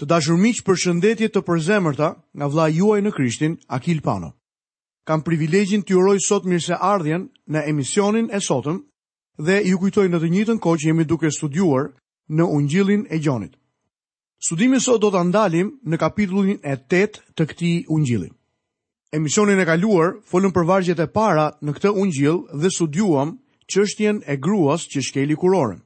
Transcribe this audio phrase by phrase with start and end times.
[0.00, 2.06] të dashur miq për shëndetje të përzemërta
[2.40, 4.30] nga vlla juaj në Krishtin Akil Pano.
[5.04, 8.78] Kam privilegjin t'ju uroj sot mirëseardhjen në emisionin e sotëm
[9.46, 11.90] dhe ju kujtoj në të njëjtën kohë që jemi duke studiuar
[12.32, 13.52] në Ungjillin e Gjonit.
[14.46, 18.30] Studimi sot do ta ndalim në kapitullin e 8 të këtij Ungjilli.
[19.12, 23.36] Emisionin e kaluar folëm për vargjet e para në këtë Ungjill dhe studiuam
[23.68, 25.80] çështjen e gruas që shkeli kurorën.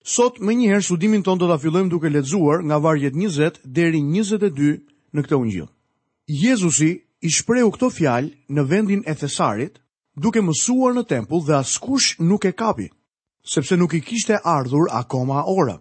[0.00, 4.78] Sot më njëherë studimin ton do ta fillojmë duke lexuar nga vargjet 20 deri 22
[5.12, 5.68] në këtë ungjill.
[6.26, 9.76] Jezusi i shpreu këtë fjalë në vendin e Thesarit,
[10.16, 12.88] duke mësuar në tempull dhe askush nuk e kapi,
[13.44, 15.76] sepse nuk i kishte ardhur akoma ora.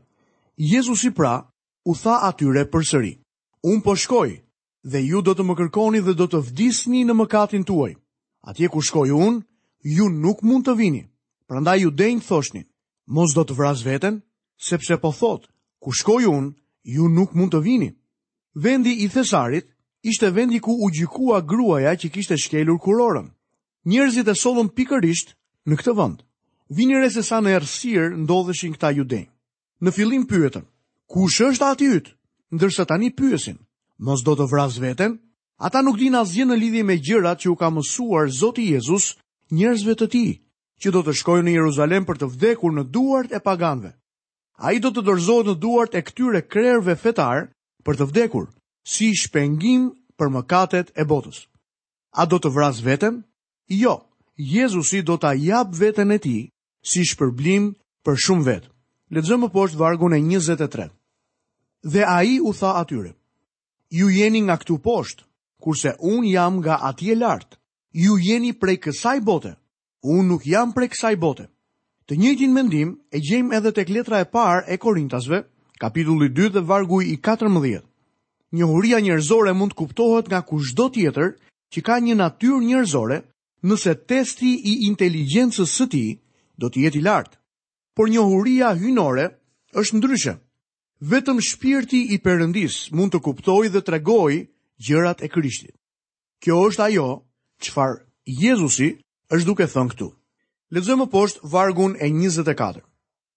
[0.58, 1.46] Jezusi pra
[1.88, 3.16] u tha atyre përsëri:
[3.64, 4.36] Un po shkoj
[4.84, 7.96] dhe ju do të më kërkoni dhe do të vdisni në mëkatin tuaj.
[8.44, 9.40] Atje ku shkoj un,
[9.88, 11.08] ju nuk mund të vini.
[11.48, 12.66] Prandaj ju denjë thoshni:
[13.10, 14.20] mos do të vras veten,
[14.62, 15.48] sepse po thot,
[15.82, 16.52] ku shkoj un,
[16.86, 17.90] ju nuk mund të vini.
[18.56, 19.68] Vendi i Thesarit
[20.04, 23.28] ishte vendi ku u gjikua gruaja që kishte shkelur kurorën.
[23.90, 25.34] Njerëzit e solën pikërisht
[25.70, 26.18] në këtë vënd.
[26.78, 29.26] Vini rese sa në errësir ndodheshin këta judej.
[29.82, 30.66] Në fillim pyetën,
[31.10, 32.12] ku është ati ytë?
[32.54, 33.58] Ndërsa tani pyesin,
[34.02, 35.18] mos do të vras veten,
[35.58, 39.16] ata nuk din asgjë në lidhje me gjërat që u ka mësuar Zoti Jezus
[39.54, 40.32] njerëzve të tij
[40.82, 43.92] që do të shkojë në Jeruzalem për të vdekur në duart e paganëve.
[44.68, 47.46] Ai do të dorëzohet në duart e këtyre krerëve fetar
[47.86, 48.46] për të vdekur
[48.94, 51.46] si shpengim për mëkatet e botës.
[52.20, 53.22] A do të vras veten?
[53.68, 53.98] Jo.
[54.40, 56.44] Jezusi do ta jap veten e tij
[56.88, 57.66] si shpërblim
[58.08, 58.66] për shumë vet.
[59.12, 60.86] Lexojmë poshtë vargun e 23.
[61.92, 63.12] Dhe ai u tha atyre:
[63.98, 65.24] Ju jeni nga këtu poshtë,
[65.64, 67.60] kurse un jam nga atje lart.
[68.04, 69.54] Ju jeni prej kësaj bote,
[70.04, 71.46] Unë nuk jam prej kësaj bote.
[72.08, 75.42] Të njëjtin mendim e gjejmë edhe tek letra e parë e Korintasve,
[75.80, 77.82] kapitulli 2 dhe vargu i 14.
[78.56, 81.34] Njohuria njerëzore mund të kuptohet nga kushdo tjetër
[81.76, 83.20] që ka një natyrë njerëzore,
[83.68, 86.16] nëse testi i inteligjencës së tij
[86.60, 87.38] do të jetë i lartë.
[87.96, 89.28] Por njohuria hyjnore
[89.76, 90.34] është ndryshe.
[91.12, 94.40] Vetëm shpirti i Perëndis mund të kuptojë dhe tregojë
[94.88, 95.76] gjërat e Krishtit.
[96.42, 97.08] Kjo është ajo
[97.64, 98.00] çfarë
[98.44, 98.90] Jezusi
[99.36, 100.06] është duke thënë këtu.
[100.74, 102.82] Lexojmë poshtë vargun e 24.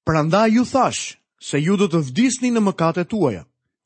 [0.09, 3.43] Prandaj ju thash se ju do të vdisni në mëkatet tuaja,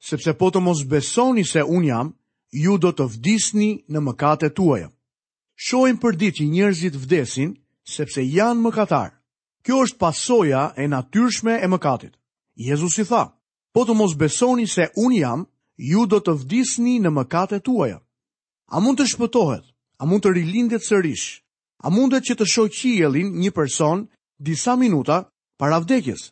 [0.09, 2.13] sepse po të mos besoni se un jam,
[2.53, 4.89] ju do të vdisni në mëkatet tuaja.
[5.67, 7.55] Shohim për ditë që njerëzit vdesin
[7.97, 9.11] sepse janë mëkatar.
[9.65, 12.13] Kjo është pasoja e natyrshme e mëkatit.
[12.69, 13.25] Jezusi tha,
[13.75, 15.43] po të mos besoni se un jam,
[15.91, 17.99] ju do të vdisni në mëkatet tuaja.
[18.71, 19.65] A mund të shpëtohet?
[19.99, 21.41] A mund të rilindet sërish?
[21.87, 24.01] A mundet që të shohë qielin një person
[24.47, 25.21] disa minuta
[25.63, 26.25] para vdekjes?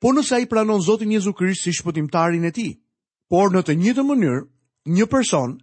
[0.00, 2.74] Po nëse ai pranon Zotin Jezu Krisht si shpëtimtarin e tij.
[3.30, 4.42] Por në të njëjtën mënyrë,
[4.96, 5.54] një person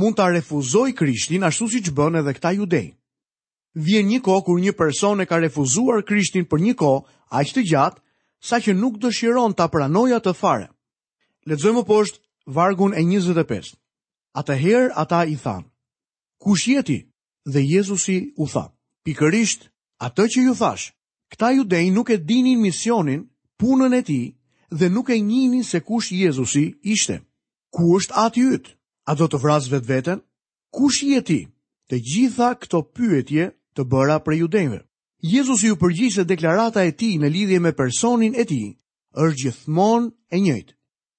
[0.00, 2.88] mund ta refuzojë Krishtin ashtu siç bën edhe këta judej.
[3.86, 7.04] Vjen një kohë kur një person e ka refuzuar Krishtin për një kohë
[7.42, 8.02] aq të gjatë
[8.50, 10.66] saqë nuk dëshiron ta pranojë atë fare.
[11.50, 12.18] Lexojmë poshtë
[12.58, 13.70] vargun e 25.
[14.42, 15.62] Atëherë ata i than:
[16.42, 16.98] "Kush je ti?"
[17.52, 18.66] Dhe Jezusi u tha:
[19.06, 19.68] pikërisht
[20.06, 20.86] atë që ju thash.
[21.30, 23.22] Këta judej nuk e dinin misionin,
[23.60, 24.22] punën e ti,
[24.78, 27.16] dhe nuk e njinin se kush Jezusi ishte.
[27.74, 28.72] Ku është ati jytë?
[29.10, 30.20] A do të vrasë vetë vetën?
[30.76, 31.40] Kush i e ti?
[31.90, 33.44] Të gjitha këto pyetje
[33.78, 34.80] të bëra për judejve.
[35.34, 38.62] Jezusi ju përgjishë se deklarata e ti në lidhje me personin e ti,
[39.22, 40.02] është gjithmon
[40.34, 40.74] e njëjtë.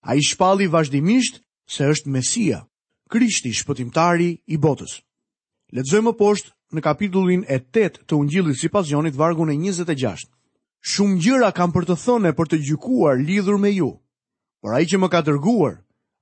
[0.08, 1.36] A i shpalli vazhdimisht
[1.74, 2.60] se është Mesia,
[3.12, 5.00] Krishti shpëtimtari i botës.
[5.76, 10.28] Letëzojmë poshtë në kapitullin e 8 të Ungjillit sipas Jonit vargu e 26.
[10.82, 13.92] Shumë gjëra kam për të thënë për të gjykuar lidhur me ju,
[14.62, 15.76] por ai që më ka dërguar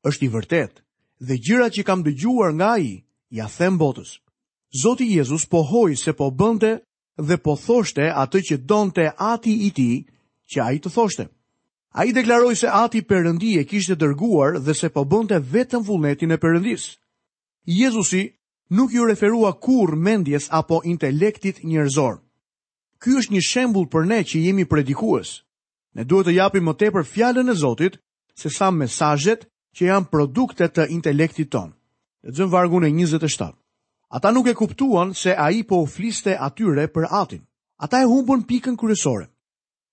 [0.10, 0.82] është i vërtet
[1.30, 3.06] dhe gjëra që kam dëgjuar nga ai
[3.36, 4.18] ja them botës.
[4.84, 6.80] Zoti Jezus po hoj se po bënte
[7.18, 9.98] dhe po thoshte atë që donte Ati i tij
[10.52, 11.26] që ai të thoshte.
[11.94, 16.38] Ai deklaroi se Ati Perëndi e kishte dërguar dhe se po bënte vetëm vullnetin e
[16.38, 16.98] përëndis.
[17.66, 18.26] Jezusi
[18.70, 22.18] nuk ju referua kur mendjes apo intelektit njërzor.
[23.00, 25.44] Ky është një shembul për ne që jemi predikues.
[25.96, 27.96] Ne duhet të japim më tepër fjallën e Zotit,
[28.36, 31.74] se sa mesajet që janë produkte të intelektit tonë.
[32.24, 33.56] Dhe dëmë vargun e 27.
[34.12, 37.42] Ata nuk e kuptuan se a i po u fliste atyre për atin.
[37.80, 39.28] Ata e humbën pikën kryesore.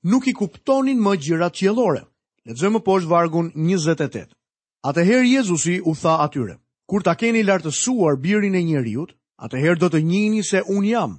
[0.04, 2.02] Nuk i kuptonin më gjirat qjelore.
[2.44, 4.34] Dhe dëmë poshtë vargun 28.
[4.82, 6.58] Ate herë Jezusi u tha atyre.
[6.86, 9.10] Kur ta keni lartësuar birin e njeriut,
[9.42, 11.16] atëherë do të njihni se un jam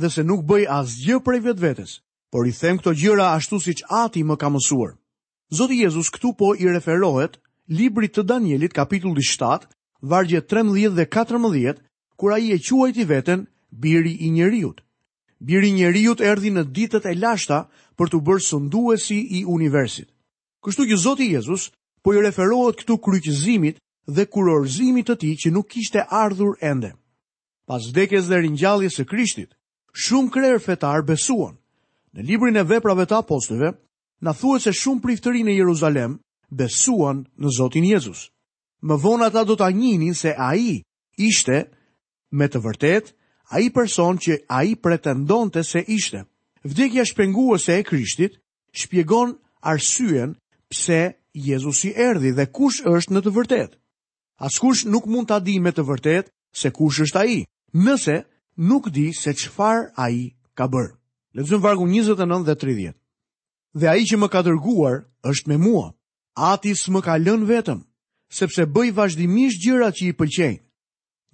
[0.00, 1.92] dhe se nuk bëj asgjë për vetvetes,
[2.32, 4.94] por i them këto gjëra ashtu siç Ati më ka mësuar.
[5.58, 7.36] Zoti Jezus këtu po i referohet
[7.68, 9.66] librit të Danielit kapitulli 7,
[10.14, 11.82] vargje 13 dhe 14,
[12.16, 13.44] kur ai e quajti veten
[13.84, 14.80] biri i njeriut.
[15.40, 17.60] Biri i njeriut erdhi në ditët e lashta
[17.98, 20.08] për të bërë sunduesi i universit.
[20.64, 21.68] Kështu që Zoti Jezus
[22.04, 23.78] po i referohet këtu kryqëzimit
[24.08, 26.92] dhe kurorëzimit të ti që nuk kishte ardhur ende.
[27.66, 29.50] Pas vdekjes dhe rinjalljes së Krishtit,
[29.94, 31.56] shumë krerë fetar besuan.
[32.16, 33.74] Në librin e veprave të apostujve,
[34.20, 36.16] na thuhet se shumë priftëri në Jeruzalem
[36.50, 38.30] besuan në Zotin Jezus.
[38.82, 40.82] Më vonë ata do ta njihnin se ai
[41.20, 41.68] ishte
[42.32, 43.14] me të vërtet
[43.54, 46.24] ai person që ai pretendonte se ishte.
[46.64, 48.40] Vdekja shpenguese e Krishtit
[48.72, 50.34] shpjegon arsyen
[50.70, 53.79] pse Jezusi erdhi dhe kush është në të vërtetë.
[54.40, 57.42] Askush nuk mund ta di me të vërtet se kush është ai,
[57.84, 58.16] nëse
[58.68, 60.16] nuk di se çfarë ai
[60.56, 60.96] ka bërë.
[61.36, 62.94] Lexojm vargu 29 dhe 30.
[63.80, 64.96] Dhe ai që më ka dërguar
[65.30, 65.86] është me mua.
[66.52, 67.80] Ati s'më ka lënë vetëm,
[68.38, 70.62] sepse bëj vazhdimisht gjëra që i pëlqejnë.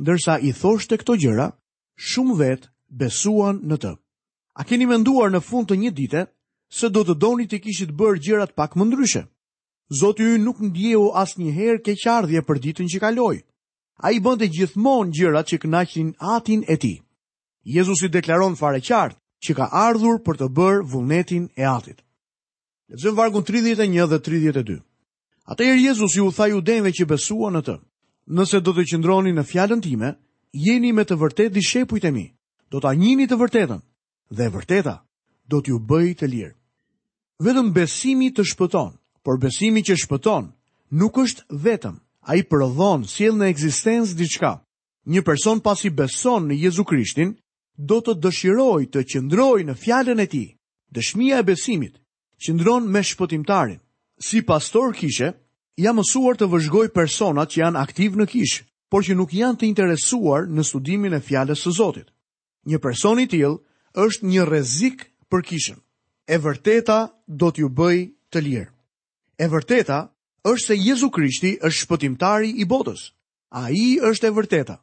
[0.03, 1.47] Ndërsa i thoshte këto gjëra,
[2.09, 2.69] shumë vetë
[3.01, 3.93] besuan në të.
[4.59, 6.21] A keni menduar në fund të një dite
[6.79, 9.23] se do të doni të kishit bërë gjërat pak më ndryshe?
[9.95, 13.39] Zotë ju nuk në djehu asë një herë ke qardhje për ditën që kaloi.
[14.03, 16.95] A i bënde gjithmonë gjëra që kënaqin atin e ti.
[17.63, 22.03] Jezus i deklaron fare qartë që ka ardhur për të bërë vullnetin e atit.
[22.91, 24.83] Në vargun 31 dhe 32.
[25.47, 27.77] Ate er Jezus ju tha ju denve që besua në të.
[28.35, 30.11] Nëse do të qëndroni në fjallën time,
[30.67, 32.27] jeni me të vërtet di shepu i temi.
[32.71, 33.81] Do të anjini të vërtetën
[34.35, 34.99] dhe vërteta
[35.47, 36.55] do t'ju bëj të lirë.
[37.47, 40.45] Vedëm besimi të shpëtonë por besimi që shpëton
[41.01, 41.97] nuk është vetëm,
[42.31, 44.53] a i përëdhon edhe në eksistens diçka.
[45.13, 47.33] Një person pasi beson në Jezu Krishtin,
[47.91, 50.45] do të dëshiroj të qëndroj në fjallën e ti.
[50.95, 51.95] Dëshmia e besimit,
[52.43, 53.81] qëndron me shpëtimtarin.
[54.27, 55.33] Si pastor kishe,
[55.83, 59.69] jam mësuar të vëzhgoj personat që janë aktiv në kishë, por që nuk janë të
[59.73, 62.13] interesuar në studimin e fjallës së Zotit.
[62.71, 63.51] Një person i tilë
[64.05, 65.83] është një rezik për kishën.
[66.31, 67.97] E vërteta do t'ju bëj
[68.31, 68.71] të lirë
[69.39, 69.99] e vërteta
[70.49, 73.01] është se Jezu Krishti është shpëtimtari i botës.
[73.61, 74.77] A i është e vërteta.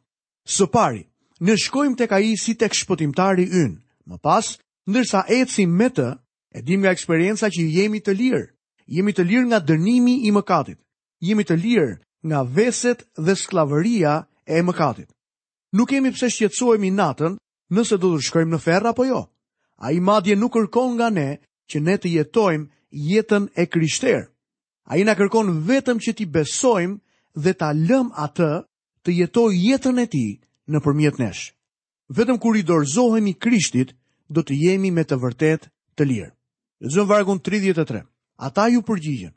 [0.54, 1.02] Së pari,
[1.44, 3.78] në shkojmë tek ka i si tek shpëtimtari ynë.
[4.08, 4.44] Më pas,
[4.88, 6.08] ndërsa e cim me të,
[6.56, 8.44] e dim nga eksperienca që jemi të lirë.
[8.86, 10.78] Jemi të lirë nga dënimi i mëkatit.
[11.24, 11.92] Jemi të lirë
[12.28, 14.14] nga veset dhe sklavëria
[14.46, 15.08] e mëkatit.
[15.76, 17.38] Nuk kemi pse shqetësohemi natën
[17.74, 19.22] nëse do të shkojmë në ferr apo jo.
[19.84, 21.28] Ai madje nuk kërkon nga ne
[21.70, 22.66] që ne të jetojmë
[23.12, 24.24] jetën e krishterë.
[24.84, 26.98] A i na kërkon vetëm që ti besojmë
[27.44, 28.50] dhe ta lëm atë
[29.04, 30.24] të jetoj jetën e ti
[30.72, 31.44] në përmjet nesh.
[32.16, 33.94] Vetëm kur i dorzohemi krishtit,
[34.28, 36.30] do të jemi me të vërtet të lirë.
[36.92, 38.02] Zënë vargun 33.
[38.48, 39.32] Ata ju përgjigjen.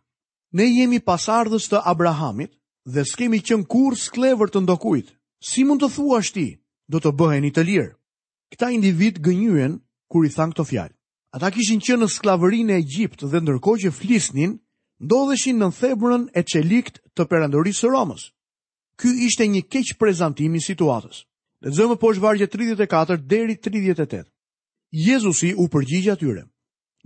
[0.57, 2.51] Ne jemi pasardhës të Abrahamit
[2.93, 5.13] dhe s'kemi qënë kur sklever të ndokuit.
[5.47, 6.47] Si mund të thua shti,
[6.91, 7.91] do të bëheni të lirë.
[8.51, 9.79] Këta individ gënyuen
[10.11, 10.95] kur i thangë të fjalë.
[11.35, 14.57] Ata kishin qënë në sklaverin e Egjipt dhe ndërko që flisnin,
[14.99, 18.29] ndodheshin në thebrën e qelikt të perandorisë së Romës.
[18.97, 21.23] Ky ishte një keq prezantim i situatës.
[21.61, 24.23] Lexojmë poshtë vargje 34 deri 38.
[24.91, 26.43] Jezusi u përgjigj atyre.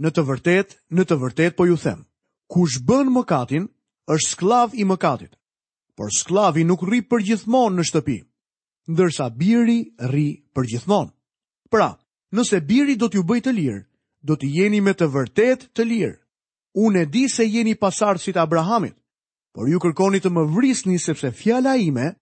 [0.01, 2.05] Në të vërtet, në të vërtet po ju them,
[2.49, 3.67] kush bën mëkatin
[4.11, 5.35] është skllav i mëkatit.
[5.95, 8.17] Por skllavi nuk rri përgjithmonë në shtëpi,
[8.89, 11.11] ndërsa biri rri përgjithmonë.
[11.71, 11.91] Pra,
[12.31, 13.83] nëse biri do t'ju bëjë të lirë,
[14.25, 16.20] do të jeni me të vërtet të lirë.
[16.73, 18.95] Unë e di se jeni pasardhës i Abrahamit,
[19.53, 22.13] por ju kërkoni të më vrisni sepse fjala ime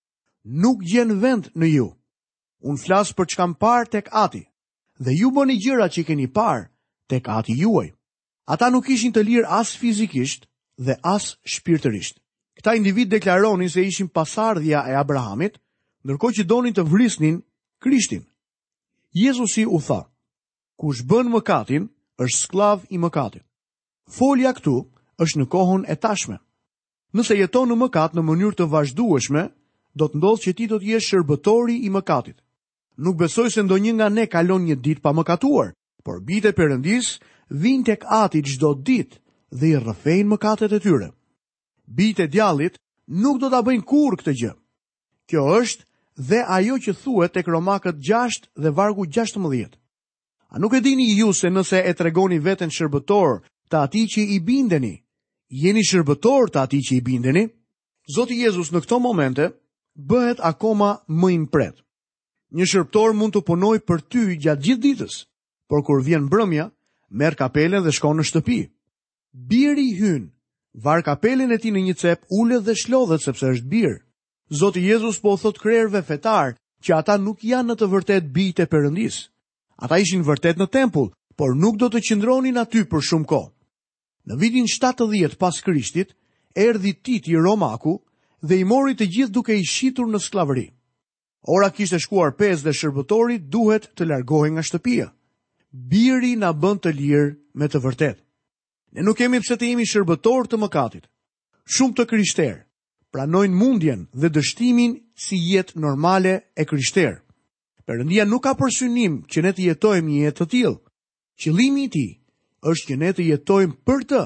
[0.64, 1.86] nuk gjen vend në ju.
[2.66, 4.42] Unë flas për çka parë tek Ati,
[5.06, 6.66] dhe ju bëni gjëra që keni parë
[7.10, 7.92] tek Ati juaj.
[8.54, 10.50] Ata nuk ishin të lirë as fizikisht
[10.86, 12.18] dhe as shpirtërisht.
[12.58, 15.60] Këta individ deklaronin se ishin pasardhja e Abrahamit,
[16.04, 17.38] ndërkohë që donin të vrisnin
[17.84, 18.26] Krishtin.
[19.14, 20.02] Jezusi u tha:
[20.82, 21.84] "Kush bën mëkatin,
[22.24, 23.46] është sklav i mëkatit."
[24.12, 24.74] folja këtu
[25.22, 26.38] është në kohën e tashme.
[27.14, 29.44] Nëse jeton në mëkat në mënyrë të vazhdueshme,
[29.98, 32.38] do të ndodhë që ti do të jesh shërbëtori i mëkatit.
[33.00, 35.72] Nuk besoj se ndonjë nga ne kalon një ditë pa mëkatuar,
[36.04, 37.14] por bite përëndis
[37.50, 39.18] vinë tek ati gjdo ditë
[39.60, 41.12] dhe i rëfejnë mëkatet e tyre.
[41.86, 44.52] Bite djalit nuk do të bëjnë kur këtë gjë.
[45.30, 45.86] Kjo është
[46.30, 49.78] dhe ajo që thuet tek romakët 6 dhe vargu 16.
[50.50, 54.40] A nuk e dini ju se nëse e tregoni veten shërbëtor të ati që i
[54.42, 54.94] bindeni.
[55.64, 57.44] Jeni shërbëtor të ati që i bindeni.
[58.10, 59.50] Zotë Jezus në këto momente
[60.10, 61.78] bëhet akoma më impret.
[62.58, 65.18] Një shërbëtor mund të punoj për ty gjatë gjithë ditës,
[65.70, 66.70] por kur vjen brëmja,
[67.14, 68.60] merë kapelen dhe shko në shtëpi.
[69.50, 70.30] Biri hynë,
[70.82, 74.00] varë kapelen e ti në një cep ule dhe shlodhet sepse është birë.
[74.50, 78.66] Zotë Jezus po thot krerve fetarë që ata nuk janë në të vërtet bijt e
[78.72, 79.28] përëndisë.
[79.86, 83.50] Ata ishin vërtet në tempull, por nuk do të qëndronin aty për shumë kohë.
[84.30, 86.12] Në vitin 70 pas Krishtit,
[86.54, 87.96] erdhi Titi Romaku
[88.46, 90.68] dhe i mori të gjithë duke i shitur në sklavëri.
[91.50, 95.08] Ora kishte shkuar 5 dhe shërbëtori duhet të largohej nga shtëpia.
[95.90, 97.26] Biri na bën të lirë
[97.62, 98.22] me të vërtetë.
[98.98, 101.08] Ne nuk kemi pse të jemi shërbëtor të mëkatit.
[101.70, 102.60] Shumë të krishterë
[103.14, 104.94] pranojnë mundjen dhe dështimin
[105.26, 107.20] si jetë normale e krishter.
[107.88, 110.78] Perëndia nuk ka përsynim që ne të jetojmë një jetë të tillë.
[111.42, 112.06] Qëllimi i ti
[112.62, 114.24] është që ne të jetojmë për të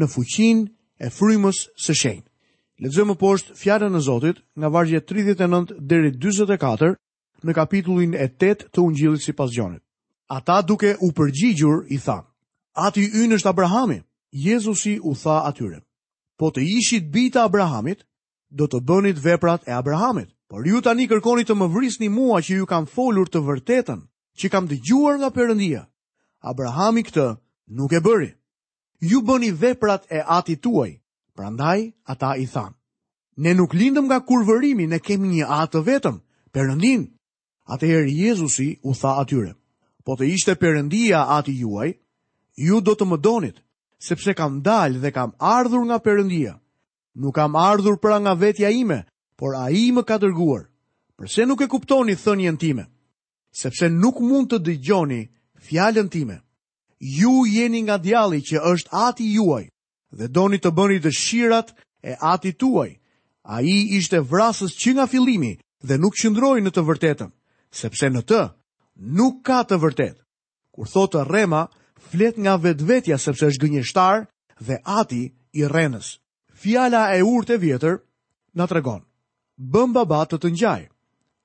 [0.00, 0.62] në fuqin
[1.04, 2.30] e frymës së shenjtë.
[2.84, 6.94] Lexojmë poshtë fjalën e Zotit nga vargje 39 deri 44
[7.46, 9.82] në kapitullin e 8 të Ungjillit sipas Gjonit.
[10.28, 12.22] Ata duke u përgjigjur i than:
[12.74, 14.00] "Ati ynë është Abrahami."
[14.32, 15.80] Jezusi u tha atyre:
[16.38, 18.04] "Po të ishit bita Abrahamit,
[18.50, 22.56] do të bënit veprat e Abrahamit, por ju tani kërkoni të më vrisni mua që
[22.56, 24.00] ju kam folur të vërtetën,
[24.38, 25.86] që kam dëgjuar nga Perëndia.
[26.44, 27.28] Abrahami këtë
[27.66, 28.34] nuk e bëri.
[29.00, 30.92] Ju bëni veprat e ati tuaj,
[31.36, 31.80] prandaj
[32.12, 32.74] ata i thanë.
[33.36, 36.16] Ne nuk lindëm nga kurvërimi, ne kemi një atë të vetëm,
[36.54, 37.02] përëndin.
[37.66, 39.52] Atëherë Jezusi u tha atyre,
[40.04, 41.90] po të ishte përëndia ati juaj,
[42.66, 43.56] ju do të më donit,
[43.98, 46.54] sepse kam dalë dhe kam ardhur nga përëndia.
[47.16, 49.04] Nuk kam ardhur pra nga vetja ime,
[49.36, 50.64] por a i më ka dërguar.
[51.18, 52.84] Përse nuk e kuptoni thënjën time?
[53.52, 55.20] Sepse nuk mund të dëgjoni
[55.60, 56.36] fjallën time
[57.00, 59.68] ju jeni nga djali që është ati juaj
[60.16, 62.96] dhe doni të bëni të shirat e ati tuaj.
[63.42, 67.30] A i ishte vrasës që nga filimi dhe nuk qëndrojnë në të vërtetën,
[67.70, 68.40] sepse në të
[69.16, 70.16] nuk ka të vërtet.
[70.72, 71.66] Kur thotë rema,
[72.10, 74.26] flet nga vetvetja sepse është gënjështar
[74.66, 75.22] dhe ati
[75.52, 76.16] i renës.
[76.62, 77.96] Fjala e urtë e vjetër
[78.56, 79.02] në tregon.
[79.72, 80.82] Bëm baba të të njaj.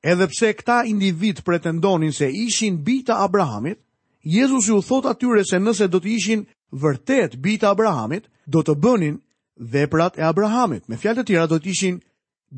[0.04, 3.80] Edhepse këta individ pretendonin se ishin bita Abrahamit,
[4.24, 6.44] Jezus ju thot atyre se nëse do të ishin
[6.78, 9.18] vërtet bita Abrahamit, do të bënin
[9.58, 10.86] veprat e Abrahamit.
[10.88, 11.98] Me fjalë të tjera do të ishin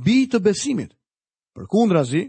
[0.03, 0.91] bita të besimit.
[1.55, 2.23] Për kundrazi,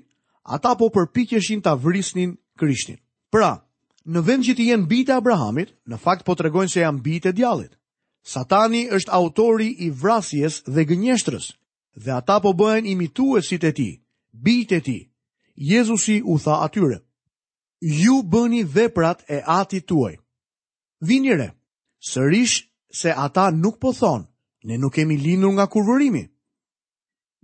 [0.55, 2.99] ata po përpikjeshin të avrisnin Krishtin.
[3.35, 3.50] Pra,
[4.07, 7.00] në vend që të jenë bita e Abrahamit, në fakt po të regojnë se jam
[7.03, 7.73] bitë e djalit.
[8.25, 11.50] Satani është autori i vrasjes dhe gënjeshtrës,
[12.05, 13.91] dhe ata po bëhen imituesit e ti,
[14.47, 14.99] bitë e ti.
[15.71, 17.00] Jezusi u tha atyre
[17.87, 20.14] ju bëni veprat e ati tuaj.
[21.00, 21.50] Vinire,
[22.11, 22.57] sërish
[23.00, 24.25] se ata nuk po thonë,
[24.64, 26.23] ne nuk kemi lindur nga kurvërimi.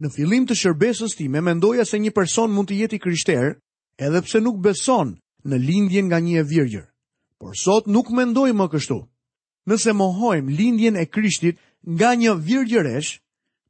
[0.00, 3.59] Në filim të shërbesës ti, me mendoja se një person mund të jeti kryshter,
[4.00, 6.87] edhe pse nuk beson në lindjen nga një e virgjër.
[7.40, 8.97] Por sot nuk mendoj më kështu.
[9.68, 11.56] Nëse mohojmë lindjen e krishtit
[11.99, 13.11] nga një virgjëresh,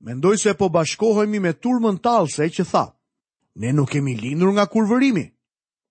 [0.06, 2.84] mendoj se po bashkohemi me turmën talse që tha,
[3.58, 5.26] ne nuk kemi lindur nga kurvërimi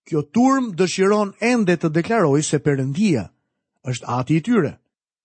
[0.09, 3.27] kjo turm dëshiron ende të deklaroj se përëndia
[3.91, 4.71] është ati i tyre.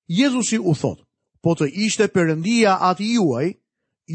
[0.06, 1.00] Jezusi u thot,
[1.42, 3.54] po të ishte përëndia ati juaj,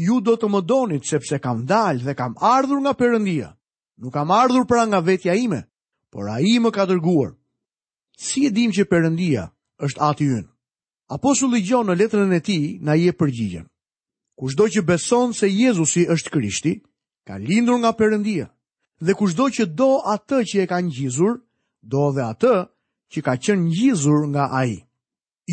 [0.06, 3.48] ju do të më donit sepse kam dalë dhe kam ardhur nga përëndia.
[4.00, 5.66] Nuk kam ardhur pra nga vetja ime,
[6.14, 7.34] por a i më ka dërguar.
[8.16, 9.48] Si e dim që përëndia
[9.84, 10.46] është ati yn?
[11.10, 13.66] Apostulli gjo në letrën e ti na je përgjigjen.
[14.38, 16.74] Kushtë do që beson se Jezusi është krishti,
[17.26, 18.46] ka lindur nga përëndia
[19.00, 21.34] dhe kush do që do atë që e ka njizur,
[21.92, 22.54] do dhe atë
[23.12, 24.80] që ka qenë njizur nga aji.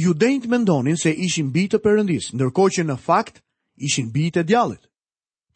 [0.03, 3.35] Ju dejnë të mendonin se ishin bitë të përëndis, nërko që në fakt
[3.87, 4.83] ishin bitë të djalit.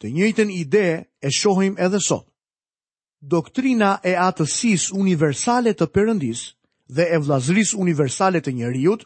[0.00, 0.86] Të njëjtën ide
[1.22, 2.26] e shohim edhe sot.
[3.22, 6.40] Doktrina e atësis universale të përëndis
[6.96, 9.04] dhe e vlazris universale të njëriut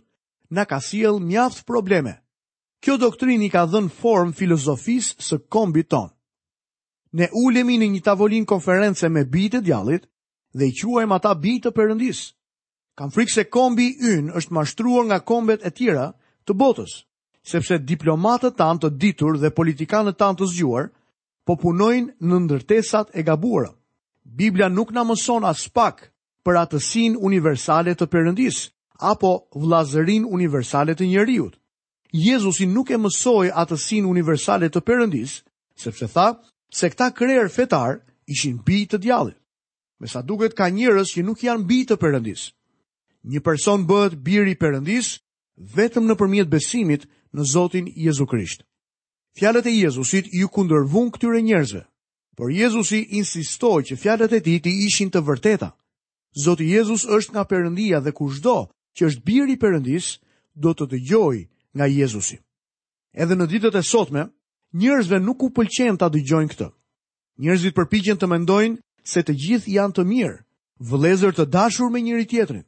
[0.55, 2.14] në ka sjell mjaftë probleme.
[2.81, 6.15] Kjo i ka dhën form filozofis së kombit tonë
[7.14, 10.06] ne ulemi në një tavolin konference me bitë të djalit
[10.56, 12.22] dhe i quajmë ata bitë të përëndis.
[12.96, 16.06] Kam frikë se kombi ynë është mashtruar nga kombet e tjera
[16.46, 17.02] të botës,
[17.44, 20.86] sepse diplomatët tanë të ditur dhe politikanët tanë të zgjuar,
[21.46, 23.70] po punojnë në ndërtesat e gabuara.
[24.25, 26.08] Biblia nuk në mëson as pak
[26.44, 28.64] për atësin universale të përëndis,
[28.98, 31.54] apo vlazërin universale të njeriut.
[32.16, 35.42] Jezusi nuk e mësoj atësin universale të përëndis,
[35.76, 36.32] sepse tha,
[36.75, 38.00] se këta krerë fetar
[38.35, 39.38] ishin bi të djallit.
[40.00, 42.50] Me sa duket ka njërës që nuk janë bi të përëndis.
[43.30, 45.08] Një person bëhet biri përëndis
[45.76, 48.62] vetëm në përmjet besimit në Zotin Jezu Krisht.
[49.38, 51.82] Fjalet e Jezusit ju kundërvun këtyre njerëzve,
[52.37, 55.70] por Jezusi insistoj që fjallet e ti ti ishin të vërteta.
[56.44, 58.56] Zoti Jezus është nga përëndia dhe kushdo
[58.96, 60.06] që është biri përëndis
[60.54, 61.38] do të të gjoj
[61.76, 62.37] nga Jezusi.
[63.16, 64.28] Edhe në ditët e sotme,
[64.73, 66.68] njerëzve nuk u pëlqen ta dëgjojnë këtë.
[67.38, 68.80] Njerëzit përpiqen të mendojnë
[69.12, 70.37] se të gjithë janë të mirë,
[70.90, 72.64] vëllezër të dashur me njëri tjetrin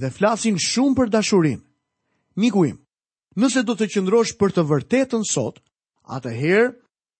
[0.00, 1.62] dhe flasin shumë për dashurinë.
[2.40, 2.80] Miku im,
[3.36, 5.60] nëse do të qëndrosh për të vërtetën sot,
[6.16, 6.72] atëherë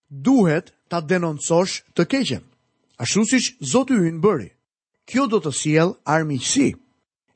[0.09, 2.43] duhet ta denoncosh të keqen.
[2.97, 4.49] Ashtu siç Zoti ynë bëri.
[5.09, 6.73] Kjo do të sjell armiqësi.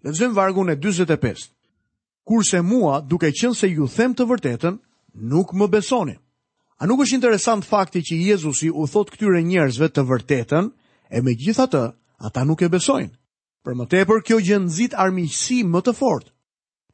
[0.05, 1.51] Lexojmë vargun e 45.
[2.25, 4.79] Kurse mua, duke qenë se ju them të vërtetën,
[5.31, 6.17] nuk më besoni.
[6.81, 10.69] A nuk është interesant fakti që Jezusi u thot këtyre njerëzve të vërtetën,
[11.11, 11.81] e me gjitha të,
[12.27, 13.11] ata nuk e besojnë.
[13.65, 16.31] Për më tepër, kjo gjëndzit armiqësi më të fort.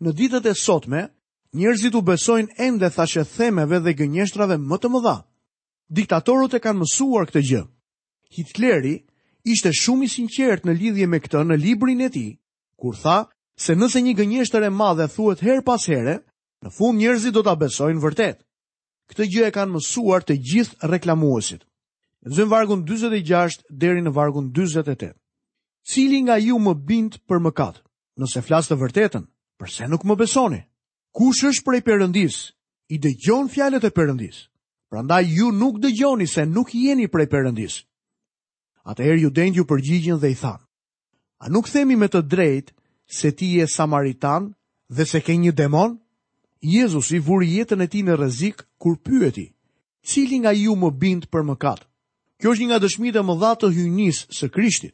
[0.02, 1.04] Në ditët e sotme,
[1.60, 5.14] njerëzit u besojnë ende thashe themeve dhe gënjeshtrave më të mëdha.
[6.00, 7.62] Diktatorët e kanë mësuar këtë gjë.
[8.38, 8.96] Hitleri
[9.54, 12.26] ishte shumë i sinqert në lidhje me këtë në librin e ti,
[12.74, 13.20] kur tha
[13.54, 16.18] se nëse një gënjeshtër e madhe thuet her pas here,
[16.66, 18.45] në fund njerëzit do të besojnë vërtetë.
[19.10, 21.62] Këtë gjë e kanë mësuar të gjithë reklamuesit.
[22.36, 25.10] zënë vargun 26 deri në vargun 28.
[25.90, 27.76] Cili nga ju më bind për mëkat?
[28.18, 29.24] Nëse flasë të vërtetën,
[29.60, 30.58] përse nuk më besoni?
[31.14, 32.36] Kush është prej përëndis?
[32.90, 34.36] I dëgjon fjallet e përëndis.
[34.90, 37.74] Pranda ju nuk dëgjoni se nuk jeni prej përëndis.
[38.90, 40.64] Ata erë ju dendju përgjigjën dhe i thanë.
[41.42, 42.74] A nuk themi me të drejtë
[43.18, 44.54] se ti je Samaritan
[44.96, 45.94] dhe se ke një demonë?
[46.60, 49.44] Jezus i vuri jetën e ti në rëzik kur pyeti,
[50.02, 51.84] cili nga ju më bind për mëkat?
[52.40, 54.92] Kjo është një nga dëshmite e më dha të hynis së krishtit.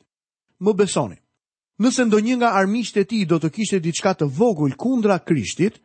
[0.63, 1.19] Më besoni,
[1.79, 5.79] nëse ndonjë nga armisht e ti do të kishte diçka të vogull kundra krishtit,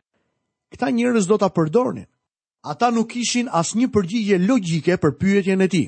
[0.74, 2.10] këta njërës do të përdornin.
[2.68, 5.84] Ata nuk ishin asë një përgjigje logike për pyetjen e ti.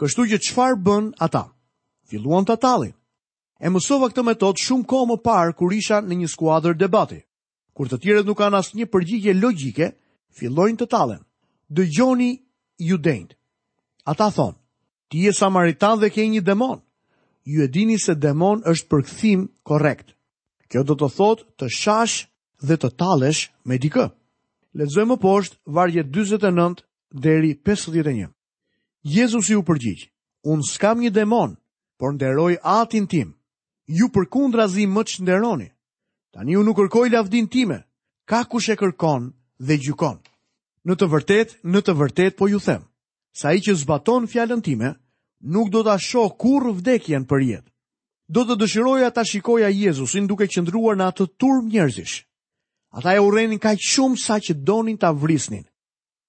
[0.00, 1.44] Kështu që qëfar bën ata?
[2.08, 2.96] Filuan të talin.
[3.60, 7.20] E mësova këtë metod shumë ko më parë kur isha në një skuadrë debati
[7.74, 9.90] kur të tjerët nuk kanë asnjë përgjigje logjike,
[10.38, 11.22] fillojnë të tallen.
[11.68, 12.30] Dëgjoni
[12.88, 13.32] ju dejnë.
[14.10, 14.54] Ata thon:
[15.10, 16.78] Ti je samaritan dhe ke një demon.
[17.50, 20.08] Ju e dini se demon është përkthim korrekt.
[20.70, 22.18] Kjo do të thotë të shash
[22.66, 24.06] dhe të tallesh me dikë.
[24.78, 26.84] Lexojmë poshtë vargje 49
[27.26, 28.28] deri 51.
[29.16, 30.08] Jezusi u përgjigjë,
[30.40, 31.50] Unë skam një demon,
[32.00, 33.28] por nderoj atin tim.
[33.98, 35.68] Ju përkundrazi më të shnderoni.
[36.30, 37.80] Tani unë nuk kërkoj lavdin time,
[38.30, 39.24] ka kush e kërkon
[39.66, 40.20] dhe gjykon.
[40.86, 42.84] Në të vërtet, në të vërtet po ju them,
[43.40, 44.92] sa i që zbaton fjallën time,
[45.54, 47.68] nuk do të asho kur vdekjen për jetë.
[48.30, 52.22] Do të dëshiroja ta shikoja Jezusin duke qëndruar në atë turm njerëzish.
[52.94, 55.66] Ata e urenin ka shumë sa që donin ta vrisnin.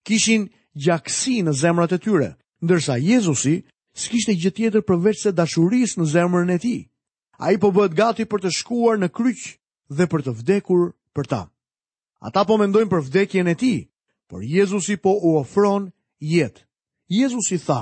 [0.05, 2.31] Kishin gjaksi në zemrat e tyre,
[2.65, 3.55] ndërsa Jezusi
[4.01, 6.81] s'kishte gjë tjetër përveç se dashurisë në zemrën e tij.
[7.45, 9.41] Ai po bëhet gati për të shkuar në kryq
[9.97, 10.83] dhe për të vdekur
[11.15, 11.41] për ta.
[12.27, 13.79] Ata po mendojnë për vdekjen e tij,
[14.31, 15.89] por Jezusi po u ofron
[16.35, 16.61] jetë.
[17.11, 17.81] Jezusi tha: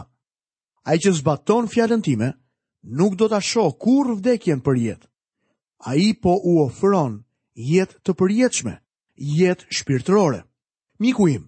[0.88, 2.32] Ai që zbaton fjalën time,
[3.00, 5.08] nuk do ta shoh kurrë vdekjen për jetë.
[5.90, 7.12] Ai po u ofron
[7.74, 8.74] jetë të përjetëshme,
[9.42, 10.42] jetë shpirtërore.
[11.02, 11.46] Miku im,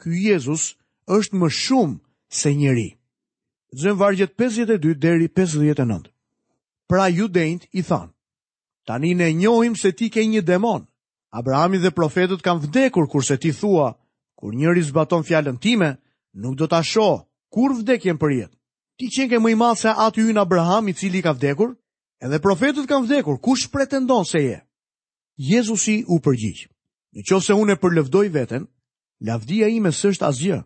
[0.00, 0.64] ky Jezus
[1.16, 1.98] është më shumë
[2.40, 2.88] se njëri.
[3.80, 6.12] Zëmë vargjet 52 deri 59.
[6.88, 8.12] Pra ju dejnët i thanë,
[8.86, 10.86] Tani ne njohim se ti ke një demon.
[11.34, 13.88] Abrahami dhe profetët kanë vdekur kurse ti thua,
[14.38, 15.90] kur njëri zbaton fjalën time,
[16.42, 18.54] nuk do ta shoh kur vdekjen për jetë.
[18.96, 21.74] Ti qenë ke më i madh se aty hyn Abraham i cili ka vdekur,
[22.24, 24.58] edhe profetët kanë vdekur, kush pretendon se je?
[25.50, 26.62] Jezusi u përgjigj.
[27.16, 28.68] Në qoftë se unë e përlëvdoj veten,
[29.24, 30.62] lavdia ime s'është asgjë.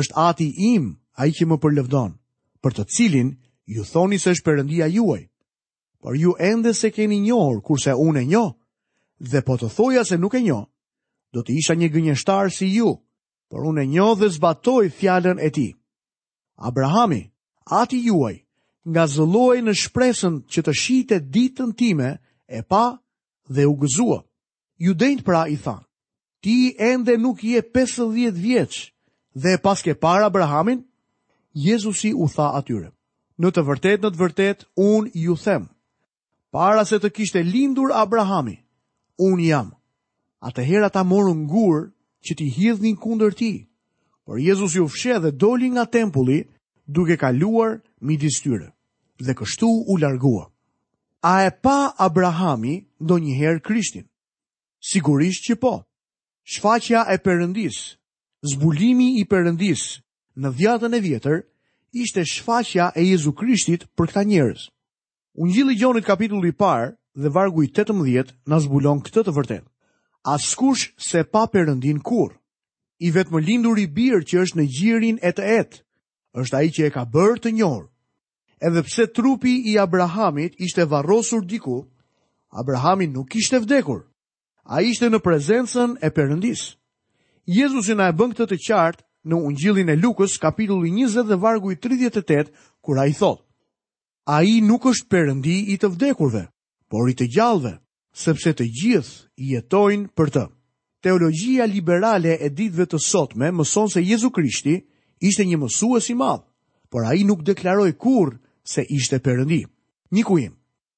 [0.00, 2.12] Është Ati im, ai që më përlëvdon,
[2.62, 3.28] për të cilin
[3.74, 5.26] ju thoni se është Perëndia juaj.
[6.06, 8.52] Por ju ende se keni njohur kurse unë e njoh,
[9.30, 10.64] dhe po të thoja se nuk e njoh,
[11.34, 12.92] do të isha një gënjeshtar si ju,
[13.50, 15.72] por unë e njoh dhe zbatoj fjalën e tij.
[16.68, 17.22] Abrahami,
[17.80, 18.36] ati juaj,
[18.90, 22.10] nga zëlloi në shpresën që të shihte ditën time
[22.46, 22.84] e pa
[23.54, 24.18] dhe u gëzua.
[24.84, 25.82] Ju dejnë pra i than,
[26.42, 26.56] ti
[26.90, 28.80] ende nuk je pesë dhjetë vjeqë,
[29.42, 30.80] dhe pas ke para Abrahamin,
[31.64, 32.92] Jezusi u tha atyre,
[33.42, 34.58] në të vërtet, në të vërtet,
[34.92, 35.66] unë ju themë,
[36.56, 38.54] para se të kishte lindur Abrahami,
[39.20, 39.66] unë jam.
[40.40, 41.82] A të hera ta morë ngurë
[42.24, 43.50] që ti hidhni kunder ti,
[44.24, 46.38] por Jezus ju fshe dhe doli nga tempulli
[46.94, 47.74] duke kaluar
[48.06, 48.72] midis tyre,
[49.26, 50.46] dhe kështu u largua.
[51.20, 52.76] A e pa Abrahami
[53.08, 54.06] do njëherë Krishtin?
[54.88, 55.74] Sigurisht që po.
[56.52, 57.78] Shfaqja e përëndis,
[58.52, 59.84] zbulimi i përëndis
[60.40, 61.36] në dhjatën e vjetër,
[62.02, 64.64] ishte shfaqja e Jezu Krishtit për këta njerës.
[65.36, 69.68] Ungjilli i Gjonit kapitulli i parë dhe vargu i 18 na zbulon këtë të vërtetë.
[70.32, 72.32] Askush se pa Perëndin kurr.
[73.04, 75.82] I vetëm lindur i birr që është në gjirin e të etë,
[76.40, 77.84] është ai që e ka bërë të njohur.
[78.64, 81.82] Edhe pse trupi i Abrahamit ishte varrosur diku,
[82.48, 84.06] Abrahami nuk ishte vdekur.
[84.64, 86.64] A ishte në prezencën e përëndis.
[87.44, 91.74] Jezusi na e bën këtë të qartë në ungjillin e Lukës, kapitulli 20 dhe vargu
[91.74, 92.48] i 38,
[92.80, 93.44] kur ai thotë:
[94.26, 96.42] a i nuk është përëndi i të vdekurve,
[96.90, 97.76] por i të gjallëve,
[98.18, 100.42] sepse të gjithë i jetojnë për të.
[101.06, 104.80] Teologjia liberale e ditëve të sotme mëson se Jezu Krishti
[105.22, 106.42] ishte një mësues i madh,
[106.90, 109.62] por ai nuk deklaroi kurrë se ishte Perëndi.
[110.10, 110.56] Miku im,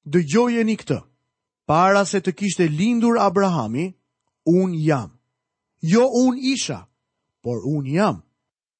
[0.09, 0.99] dëgjojeni këtë.
[1.69, 3.91] Para se të kishte lindur Abrahami,
[4.49, 5.12] un jam.
[5.83, 6.87] Jo un isha,
[7.43, 8.23] por un jam.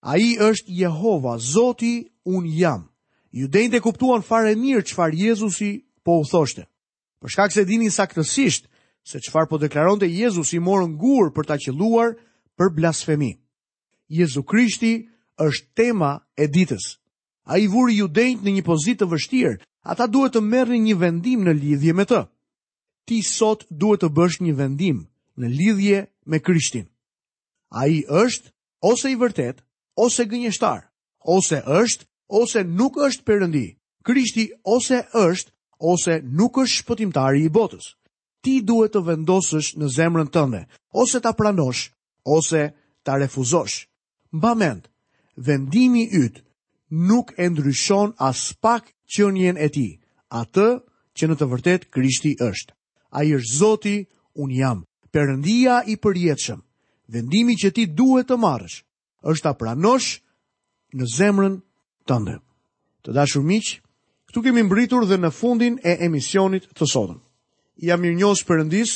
[0.01, 2.89] Ai është Jehova, Zoti un jam.
[3.33, 6.65] Judenjt të kuptuan fare mirë qëfar Jezusi po u thoshte.
[7.21, 8.69] Për shkak se dinin saktësisht
[9.05, 12.15] se qëfar po deklaron të Jezusi morën gurë për ta qëluar
[12.59, 13.35] për blasfemi.
[14.09, 14.95] Jezu Krishti
[15.45, 16.97] është tema e ditës.
[17.49, 21.45] A i vuri Judenjt në një pozit të vështirë, ata duhet të merë një vendim
[21.45, 22.23] në lidhje me të.
[23.09, 25.05] Ti sot duhet të bësh një vendim
[25.41, 26.89] në lidhje me Krishtin.
[27.77, 28.53] A i është
[28.89, 29.61] ose i vërtet
[30.01, 30.85] ose gënjështar,
[31.25, 33.69] ose është ose nuk është perëndi.
[34.05, 35.51] Krishti ose është
[35.93, 37.87] ose nuk është shpëtimtari i botës.
[38.43, 40.63] Ti duhet të vendosësh në zemrën tënde,
[40.95, 41.89] ose ta pranosh,
[42.25, 42.63] ose
[43.05, 43.87] ta refuzosh.
[44.33, 44.87] Mba mend,
[45.37, 46.43] vendimi ytë
[47.09, 49.89] nuk e ndryshon as pak qënjen e ti,
[50.41, 50.69] atë
[51.17, 52.73] që në të vërtet Krishti është.
[53.19, 53.97] A i është Zoti,
[54.43, 56.61] unë jam, përëndia i përjetëshëm.
[57.09, 58.79] Vendimi që ti duhet të marrësh,
[59.31, 60.21] është ta pranosh
[60.95, 61.67] në zemrën tënde
[62.09, 62.39] tandë.
[63.05, 63.75] Të dashur miq,
[64.31, 67.21] këtu kemi mbritur dhe në fundin e emisionit të sotëm.
[67.89, 68.95] Ja mirënjohës perëndis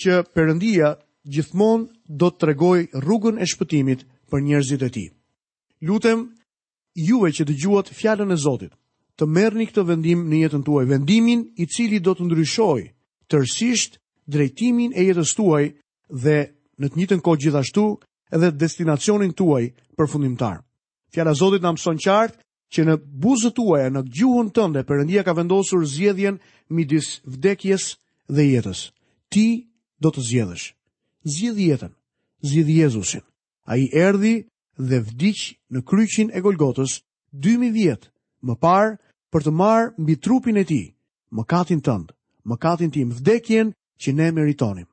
[0.00, 0.92] që Perëndia
[1.34, 1.88] gjithmonë
[2.20, 5.08] do të tregoj rrugën e shpëtimit për njerëzit e tij.
[5.88, 6.20] Lutem
[7.08, 8.72] juve që dëgjuat fjalën e Zotit,
[9.16, 12.82] të merrni këtë vendim në jetën tuaj, vendimin i cili do të ndryshoj
[13.30, 14.00] tërsisht
[14.32, 15.64] drejtimin e jetës tuaj
[16.24, 16.36] dhe
[16.82, 17.84] në të njëjtën kohë gjithashtu
[18.34, 19.64] edhe destinacionin tuaj
[19.96, 20.62] përfundimtar.
[21.14, 22.34] Fjala e Zotit na mëson qartë
[22.74, 26.40] që në buzët tuaja, në gjuhën tënde, Perëndia ka vendosur zgjedhjen
[26.74, 27.84] midis vdekjes
[28.34, 28.80] dhe jetës.
[29.30, 29.44] Ti
[30.02, 30.66] do të zgjedhësh.
[31.24, 31.92] Zgjidh jetën.
[32.48, 33.22] Zgjidh Jezusin.
[33.70, 34.34] Ai erdhi
[34.76, 36.96] dhe vdiq në kryqin e Golgotës
[37.30, 38.10] 2000 vjet
[38.44, 38.90] më parë
[39.32, 40.84] për të marrë mbi trupin e tij
[41.34, 42.10] mëkatin tënd,
[42.46, 43.70] mëkatin tim, vdekjen
[44.02, 44.88] që ne meritonim.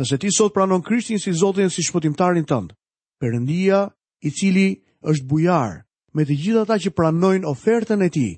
[0.00, 2.72] Nëse ti sot pranon Krishtin si Zotin si shpëtimtarin tënd,
[3.20, 3.84] Perëndia
[4.26, 4.72] i cili
[5.10, 5.72] është bujar
[6.16, 8.32] me të gjithë ata që pranojnë ofertën e tij,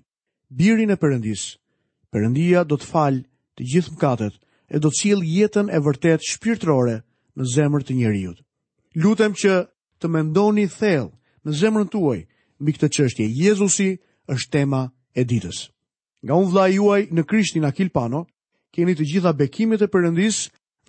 [0.48, 1.42] birin e Perëndis.
[2.12, 3.16] Perëndia do të fal
[3.58, 4.34] të gjithë mëkatet
[4.74, 6.96] e do të sjell jetën e vërtet shpirtërore
[7.36, 8.32] në zemër të njeriu.
[9.02, 9.52] Lutem që
[10.00, 11.10] të mendoni thellë
[11.44, 12.20] në zemrën tuaj
[12.60, 13.26] mbi këtë çështje.
[13.42, 13.88] Jezusi
[14.32, 14.80] është tema
[15.14, 15.58] e ditës.
[16.24, 18.24] Nga unë vla juaj në krishtin Akil Pano,
[18.72, 20.36] keni të gjitha bekimet e përëndis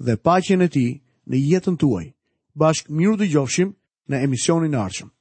[0.05, 0.87] dhe pacjen e ti
[1.27, 2.05] në jetën tuaj.
[2.59, 3.75] Bashkë miru të gjofshim
[4.09, 5.11] në emisionin arqëm.